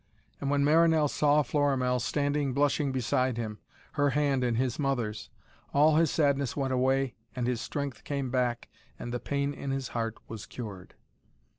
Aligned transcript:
And 0.39 0.49
when 0.49 0.63
Marinell 0.65 1.07
saw 1.07 1.43
Florimell 1.43 1.99
standing 2.01 2.53
blushing 2.53 2.91
beside 2.91 3.37
him, 3.37 3.59
her 3.91 4.09
hand 4.09 4.43
in 4.43 4.55
his 4.55 4.79
mother's, 4.79 5.29
all 5.75 5.97
his 5.97 6.09
sadness 6.09 6.57
went 6.57 6.73
away 6.73 7.13
and 7.35 7.45
his 7.45 7.61
strength 7.61 8.03
came 8.03 8.31
back, 8.31 8.67
and 8.97 9.13
the 9.13 9.19
pain 9.19 9.53
in 9.53 9.69
his 9.69 9.89
heart 9.89 10.17
was 10.27 10.47
cured. 10.47 10.95